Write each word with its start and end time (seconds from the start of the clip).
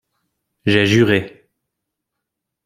J'ai 0.65 0.87
juré. 0.87 1.47